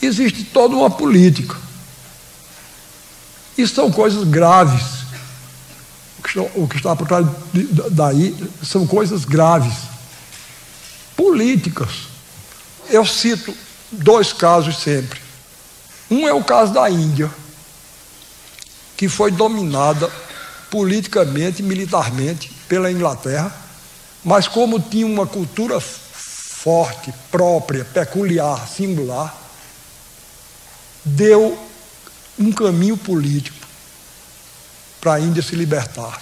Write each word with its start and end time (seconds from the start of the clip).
existe 0.00 0.44
toda 0.44 0.74
uma 0.74 0.90
política. 0.90 1.56
E 3.56 3.66
são 3.66 3.90
coisas 3.90 4.24
graves. 4.24 4.96
O 6.54 6.66
que 6.68 6.76
está 6.76 6.94
por 6.94 7.06
trás 7.06 7.26
daí 7.92 8.36
são 8.62 8.86
coisas 8.86 9.24
graves. 9.24 9.74
Políticas. 11.16 12.08
Eu 12.90 13.06
cito 13.06 13.54
dois 13.90 14.32
casos 14.32 14.78
sempre. 14.78 15.20
Um 16.10 16.28
é 16.28 16.32
o 16.32 16.44
caso 16.44 16.72
da 16.74 16.88
Índia, 16.90 17.30
que 18.96 19.08
foi 19.08 19.30
dominada 19.30 20.10
politicamente 20.70 21.62
militarmente 21.62 22.52
pela 22.68 22.90
Inglaterra, 22.90 23.54
mas 24.24 24.46
como 24.46 24.78
tinha 24.78 25.06
uma 25.06 25.26
cultura 25.26 25.80
forte, 25.80 27.12
própria, 27.30 27.84
peculiar, 27.84 28.68
singular, 28.68 29.45
deu 31.06 31.56
um 32.36 32.50
caminho 32.50 32.96
político 32.96 33.56
para 35.00 35.14
a 35.14 35.20
Índia 35.20 35.42
se 35.42 35.54
libertar. 35.54 36.20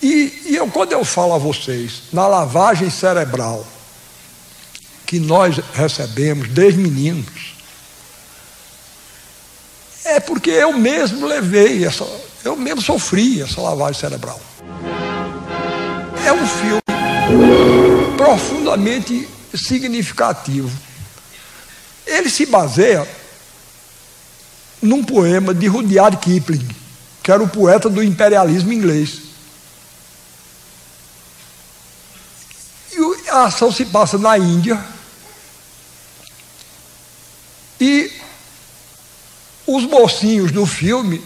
E, 0.00 0.42
e 0.46 0.56
eu, 0.56 0.68
quando 0.68 0.92
eu 0.92 1.04
falo 1.04 1.34
a 1.34 1.38
vocês 1.38 2.04
na 2.12 2.26
lavagem 2.28 2.88
cerebral 2.88 3.66
que 5.04 5.18
nós 5.18 5.56
recebemos 5.74 6.48
desde 6.48 6.80
meninos, 6.80 7.54
é 10.04 10.20
porque 10.20 10.50
eu 10.50 10.72
mesmo 10.72 11.26
levei 11.26 11.84
essa, 11.84 12.06
eu 12.44 12.54
mesmo 12.54 12.80
sofri 12.80 13.42
essa 13.42 13.60
lavagem 13.60 14.00
cerebral. 14.00 14.40
É 16.24 16.32
um 16.32 16.46
filme 16.46 16.82
profundamente 18.16 19.28
significativo. 19.54 20.70
Ele 22.06 22.28
se 22.28 22.46
baseia 22.46 23.08
num 24.80 25.02
poema 25.02 25.54
de 25.54 25.66
Rudyard 25.66 26.18
Kipling, 26.18 26.68
que 27.22 27.32
era 27.32 27.42
o 27.42 27.48
poeta 27.48 27.88
do 27.88 28.02
imperialismo 28.02 28.72
inglês. 28.72 29.22
E 32.92 33.30
a 33.30 33.44
ação 33.44 33.72
se 33.72 33.86
passa 33.86 34.18
na 34.18 34.36
Índia. 34.38 34.82
E 37.80 38.12
os 39.66 39.84
mocinhos 39.84 40.52
do 40.52 40.66
filme 40.66 41.24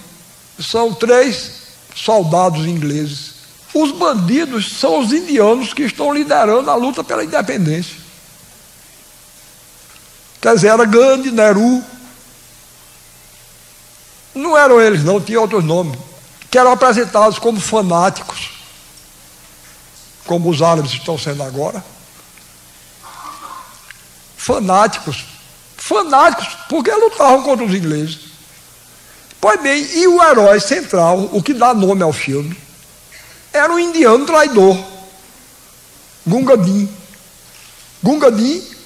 são 0.58 0.94
três 0.94 1.52
soldados 1.94 2.66
ingleses. 2.66 3.34
Os 3.74 3.92
bandidos 3.92 4.72
são 4.78 5.00
os 5.00 5.12
indianos 5.12 5.74
que 5.74 5.82
estão 5.82 6.14
liderando 6.14 6.70
a 6.70 6.74
luta 6.74 7.04
pela 7.04 7.24
independência. 7.24 8.07
Quer 10.40 10.54
dizer, 10.54 10.68
era 10.68 10.84
Gandhi, 10.84 11.30
Nehru, 11.30 11.82
não 14.34 14.56
eram 14.56 14.80
eles, 14.80 15.02
não, 15.02 15.20
tinha 15.20 15.40
outros 15.40 15.64
nomes, 15.64 15.98
que 16.50 16.58
eram 16.58 16.72
apresentados 16.72 17.38
como 17.38 17.60
fanáticos, 17.60 18.50
como 20.24 20.48
os 20.48 20.62
árabes 20.62 20.92
estão 20.92 21.18
sendo 21.18 21.42
agora. 21.42 21.84
Fanáticos, 24.36 25.24
fanáticos, 25.76 26.56
porque 26.68 26.90
lutavam 26.92 27.42
contra 27.42 27.64
os 27.64 27.74
ingleses. 27.74 28.20
Pois 29.40 29.60
bem, 29.60 29.82
e 29.82 30.06
o 30.06 30.22
herói 30.22 30.60
central, 30.60 31.28
o 31.32 31.42
que 31.42 31.52
dá 31.52 31.74
nome 31.74 32.02
ao 32.02 32.12
filme, 32.12 32.56
era 33.52 33.72
um 33.72 33.78
indiano 33.78 34.24
traidor, 34.24 34.78
Gunga 36.26 36.56
Din. 36.56 36.88
Gunga 38.02 38.30
Din 38.30 38.77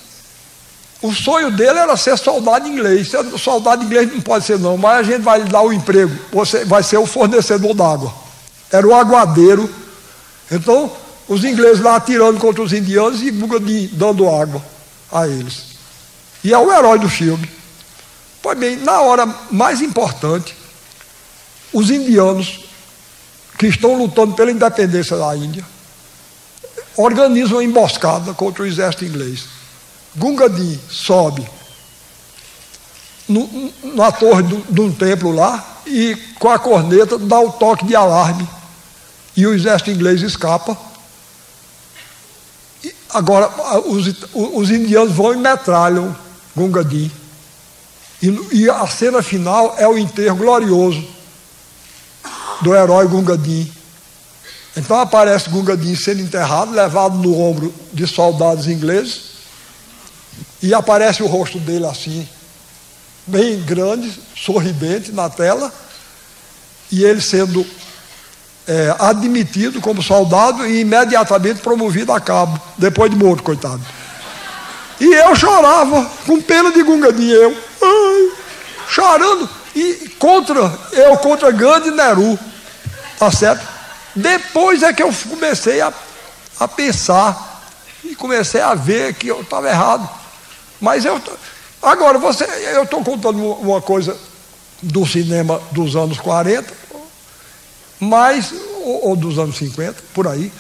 o 1.03 1.13
sonho 1.13 1.51
dele 1.51 1.81
era 1.81 1.97
ser 1.97 2.17
soldado 2.17 2.69
inglês. 2.69 3.11
Ser 3.11 3.25
soldado 3.37 3.85
inglês 3.85 4.11
não 4.13 4.21
pode 4.21 4.45
ser, 4.45 4.59
não, 4.59 4.79
mas 4.79 5.01
a 5.01 5.03
gente 5.03 5.23
vai 5.23 5.41
lhe 5.41 5.49
dar 5.49 5.63
o 5.63 5.73
emprego. 5.73 6.17
Você 6.33 6.65
vai 6.65 6.83
ser 6.85 6.97
o 6.99 7.07
fornecedor 7.07 7.75
d'água. 7.75 8.15
Era 8.71 8.87
o 8.87 8.95
aguadeiro. 8.95 9.69
Então, 10.51 10.93
os 11.27 11.43
ingleses 11.45 11.83
lá 11.83 11.97
atirando 11.97 12.39
contra 12.39 12.63
os 12.63 12.73
indianos 12.73 13.21
e 13.21 13.33
dando 13.93 14.29
água 14.29 14.63
a 15.11 15.27
eles. 15.27 15.73
E 16.45 16.53
é 16.53 16.59
o 16.59 16.73
herói 16.73 17.01
do 17.01 17.09
filme. 17.09 17.51
Pois 18.41 18.57
bem, 18.57 18.77
na 18.77 19.01
hora 19.01 19.27
mais 19.51 19.81
importante, 19.81 20.57
os 21.73 21.91
indianos 21.91 22.61
que 23.59 23.67
estão 23.67 23.97
lutando 23.97 24.35
pela 24.35 24.53
independência 24.53 25.17
da 25.17 25.37
Índia 25.37 25.65
organizam 26.97 27.59
uma 27.59 27.65
emboscada 27.65 28.35
contra 28.35 28.63
o 28.63 28.67
exército 28.67 29.05
inglês. 29.05 29.62
Gungadin 30.15 30.79
sobe 30.91 31.47
na 33.95 34.13
torre 34.13 34.43
de 34.43 34.81
um 34.81 34.93
templo 34.93 35.33
lá 35.33 35.81
e 35.87 36.17
com 36.39 36.51
a 36.51 36.59
corneta 36.59 37.19
dá 37.19 37.41
o 37.41 37.53
toque 37.53 37.87
de 37.87 37.97
alarme 37.97 38.47
e 39.37 39.47
o 39.47 39.55
exército 39.55 39.91
inglês 39.91 40.21
escapa. 40.21 40.77
E 42.85 42.95
agora 43.11 43.49
os, 43.87 44.15
os, 44.35 44.71
indianos 44.71 45.15
vão 45.15 45.33
e 45.33 45.37
metralham 45.37 46.15
Gungadin. 46.55 47.11
E, 48.21 48.49
e, 48.53 48.71
a 48.71 48.87
cena 48.87 49.23
final 49.23 49.75
é 49.79 49.89
o 49.89 49.97
enterro 49.97 50.37
glorioso 50.37 51.03
do 52.61 52.75
herói 52.75 53.07
Gungadin. 53.07 53.73
Então 54.77 55.01
aparece 55.01 55.49
Gungadin 55.49 55.95
sendo 55.97 56.21
enterrado, 56.21 56.73
levado 56.73 57.17
no 57.17 57.41
ombro 57.41 57.73
de 57.93 58.07
soldados 58.07 58.67
ingleses 58.69 59.32
e 60.63 60.73
aparece 60.73 61.23
o 61.23 61.27
rosto 61.27 61.59
dele 61.59 61.87
assim, 61.87 62.29
bem 63.27 63.61
grande, 63.63 64.13
sorridente 64.37 65.13
na 65.13 65.29
tela, 65.29 65.73
e 66.91 67.05
ele 67.05 67.21
sendo 67.21 67.67
é, 68.67 68.95
admitido 68.99 69.81
como 69.81 70.03
soldado 70.03 70.67
e 70.67 70.81
imediatamente 70.81 71.61
promovido 71.61 72.13
a 72.13 72.21
cabo, 72.21 72.61
depois 72.77 73.11
de 73.11 73.17
morto, 73.17 73.43
coitado. 73.43 73.81
E 75.01 75.15
eu 75.15 75.35
chorava, 75.35 76.09
com 76.27 76.41
pena 76.41 76.71
de 76.71 76.83
gungadinha, 76.83 77.35
eu, 77.35 77.57
ai, 77.83 78.33
chorando, 78.89 79.49
e 79.75 80.11
contra, 80.19 80.73
eu 80.93 81.17
contra 81.17 81.51
Gandhi 81.51 81.89
e 81.89 81.93
Neru, 81.93 82.39
tá 83.19 83.31
certo? 83.31 83.67
Depois 84.15 84.83
é 84.83 84.93
que 84.93 85.03
eu 85.03 85.13
comecei 85.29 85.81
a, 85.81 85.93
a 86.61 86.69
pensar, 86.69 87.65
e 88.05 88.15
comecei 88.15 88.61
a 88.61 88.75
ver 88.75 89.15
que 89.15 89.29
eu 89.29 89.41
estava 89.41 89.69
errado. 89.69 90.09
Mas 90.83 91.05
eu. 91.05 91.23
Agora, 91.81 92.19
você, 92.19 92.45
eu 92.45 92.83
estou 92.83 93.03
contando 93.05 93.39
uma 93.39 93.81
coisa 93.81 94.19
do 94.83 95.07
cinema 95.07 95.63
dos 95.71 95.95
anos 95.95 96.19
40, 96.19 96.73
mas, 98.01 98.53
ou, 98.81 99.11
ou 99.11 99.17
dos 99.17 99.39
anos 99.39 99.57
50, 99.57 100.03
por 100.13 100.27
aí. 100.27 100.53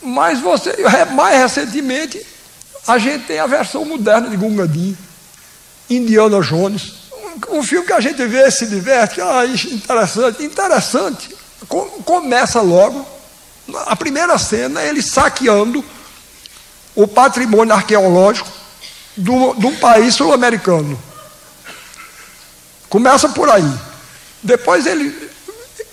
Mas 0.00 0.40
você, 0.40 0.76
mais 1.12 1.38
recentemente, 1.38 2.24
a 2.86 2.98
gente 2.98 3.26
tem 3.26 3.40
a 3.40 3.46
versão 3.46 3.84
moderna 3.84 4.30
de 4.30 4.36
Gungadin, 4.36 4.96
Indiana 5.90 6.40
Jones. 6.40 6.94
Um, 7.50 7.58
um 7.58 7.62
filme 7.64 7.86
que 7.86 7.92
a 7.92 8.00
gente 8.00 8.24
vê 8.26 8.48
se 8.50 8.66
diverte, 8.66 9.20
ah, 9.20 9.44
interessante, 9.44 10.44
interessante. 10.44 11.36
Começa 12.04 12.60
logo, 12.60 13.04
a 13.86 13.96
primeira 13.96 14.38
cena, 14.38 14.82
ele 14.82 15.02
saqueando 15.02 15.84
o 16.94 17.06
patrimônio 17.06 17.74
arqueológico 17.74 18.48
do, 19.16 19.54
de 19.54 19.66
um 19.66 19.76
país 19.76 20.14
sul-americano. 20.14 20.98
Começa 22.88 23.28
por 23.28 23.48
aí. 23.48 23.72
Depois 24.42 24.86
ele, 24.86 25.30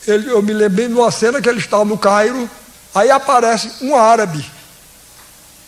ele, 0.08 0.32
eu 0.32 0.42
me 0.42 0.54
lembrei 0.54 0.88
de 0.88 0.94
uma 0.94 1.12
cena 1.12 1.42
que 1.42 1.48
ele 1.48 1.60
estava 1.60 1.86
no 1.86 1.98
Cairo, 1.98 2.50
aí 2.94 3.10
aparece 3.10 3.72
um 3.82 3.96
árabe. 3.96 4.46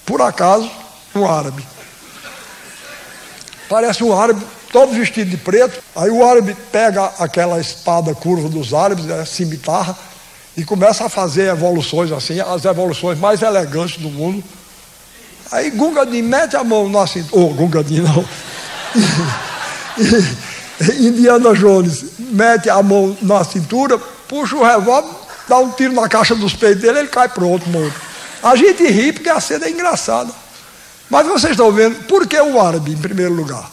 Por 0.06 0.22
acaso, 0.22 0.69
um 1.16 1.30
árabe. 1.30 1.66
Parece 3.69 4.04
um 4.04 4.18
árabe 4.18 4.45
todo 4.72 4.94
vestido 4.94 5.30
de 5.30 5.38
preto. 5.38 5.81
Aí 5.95 6.10
o 6.10 6.25
árabe 6.25 6.56
pega 6.72 7.06
aquela 7.19 7.60
espada 7.60 8.13
curva 8.16 8.50
dos 8.50 8.74
árabes, 8.74 9.10
a 9.10 9.25
cimitarra, 9.25 9.98
e 10.57 10.66
começa 10.66 11.06
a 11.06 11.10
fazer 11.10 11.50
evoluções 11.50 12.12
assim, 12.12 12.39
as 12.39 12.66
evoluções 12.66 13.18
mais 13.19 13.42
elegantes 13.42 14.01
do 14.01 14.10
mundo. 14.10 14.44
Aí 15.51 15.69
Gungadin 15.69 16.21
mete 16.21 16.56
a 16.56 16.63
mão 16.63 16.88
na 16.89 17.06
cintura. 17.06 17.44
Oh, 17.44 17.50
Gungadin 17.53 18.01
não. 18.01 18.25
Indiana 21.00 21.53
Jones 21.53 22.06
mete 22.18 22.69
a 22.69 22.81
mão 22.81 23.15
na 23.21 23.44
cintura, 23.44 24.00
puxa 24.27 24.56
o 24.56 24.63
revólver, 24.63 25.13
dá 25.48 25.57
um 25.57 25.71
tiro 25.71 25.94
na 25.94 26.07
caixa 26.07 26.33
dos 26.33 26.53
peitos 26.56 26.81
dele, 26.81 27.00
ele 27.00 27.07
cai 27.09 27.27
pronto, 27.30 27.69
morto. 27.69 28.00
A 28.42 28.56
gente 28.56 28.83
ri 28.88 29.13
porque 29.13 29.30
a 29.30 29.39
cena 29.39 29.65
é 29.65 29.69
engraçada. 29.69 30.31
Mas 31.09 31.27
vocês 31.27 31.51
estão 31.51 31.71
vendo, 31.71 32.07
por 32.07 32.25
que 32.25 32.39
o 32.39 32.59
árabe, 32.59 32.94
em 32.94 32.97
primeiro 32.97 33.33
lugar? 33.33 33.69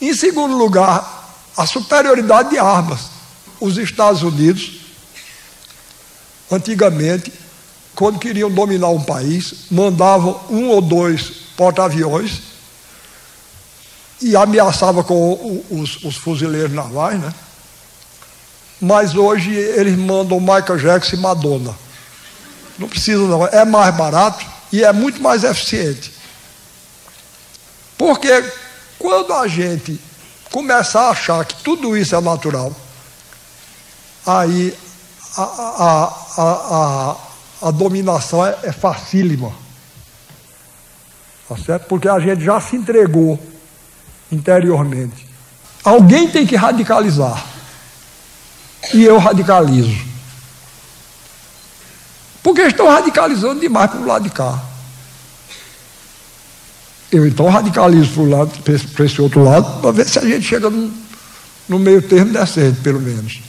Em 0.00 0.14
segundo 0.14 0.56
lugar, 0.56 1.34
a 1.56 1.66
superioridade 1.66 2.50
de 2.50 2.58
armas. 2.58 3.10
Os 3.60 3.76
Estados 3.76 4.22
Unidos, 4.22 4.80
antigamente, 6.50 7.32
quando 7.98 8.20
queriam 8.20 8.48
dominar 8.48 8.90
um 8.90 9.02
país, 9.02 9.66
mandavam 9.72 10.40
um 10.48 10.68
ou 10.68 10.80
dois 10.80 11.32
porta-aviões 11.56 12.42
e 14.22 14.36
ameaçava 14.36 15.02
com 15.02 15.64
os, 15.68 16.04
os 16.04 16.14
fuzileiros 16.14 16.72
navais, 16.72 17.20
né? 17.20 17.34
Mas 18.80 19.16
hoje 19.16 19.52
eles 19.52 19.98
mandam 19.98 20.38
Michael 20.38 20.78
Jackson 20.78 21.16
e 21.16 21.18
Madonna. 21.18 21.74
Não 22.78 22.88
precisa 22.88 23.18
não, 23.26 23.44
é 23.44 23.64
mais 23.64 23.92
barato 23.96 24.46
e 24.70 24.84
é 24.84 24.92
muito 24.92 25.20
mais 25.20 25.42
eficiente. 25.42 26.12
Porque 27.96 28.44
quando 28.96 29.32
a 29.32 29.48
gente 29.48 30.00
começar 30.52 31.08
a 31.08 31.10
achar 31.10 31.44
que 31.44 31.64
tudo 31.64 31.96
isso 31.96 32.14
é 32.14 32.20
natural, 32.20 32.72
aí 34.24 34.72
a, 35.36 35.42
a, 35.42 36.04
a, 36.36 37.10
a, 37.10 37.27
a 37.60 37.70
dominação 37.70 38.44
é, 38.44 38.56
é 38.64 38.72
facílima. 38.72 39.52
Tá 41.48 41.56
certo? 41.56 41.86
Porque 41.86 42.08
a 42.08 42.18
gente 42.18 42.44
já 42.44 42.60
se 42.60 42.76
entregou 42.76 43.38
interiormente. 44.30 45.26
Alguém 45.82 46.28
tem 46.28 46.46
que 46.46 46.56
radicalizar. 46.56 47.44
E 48.92 49.04
eu 49.04 49.18
radicalizo. 49.18 50.06
Porque 52.42 52.62
estão 52.62 52.88
radicalizando 52.88 53.60
demais 53.60 53.90
para 53.90 54.00
o 54.00 54.06
lado 54.06 54.22
de 54.24 54.30
cá. 54.30 54.62
Eu 57.10 57.26
então 57.26 57.48
radicalizo 57.48 58.12
para, 58.12 58.36
lado, 58.36 58.62
para 58.94 59.04
esse 59.04 59.20
outro 59.20 59.42
lado, 59.42 59.80
para 59.80 59.90
ver 59.90 60.06
se 60.06 60.18
a 60.18 60.22
gente 60.22 60.42
chega 60.42 60.68
no, 60.68 60.92
no 61.68 61.78
meio 61.78 62.02
termo 62.02 62.32
decente, 62.32 62.80
pelo 62.80 63.00
menos. 63.00 63.47